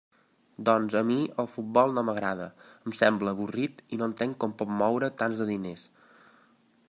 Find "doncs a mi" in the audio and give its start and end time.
0.69-1.17